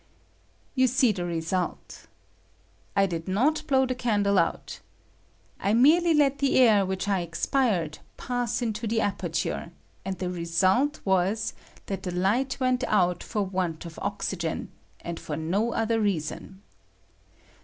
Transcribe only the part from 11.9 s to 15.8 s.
the light went out for want of oxygen, and for no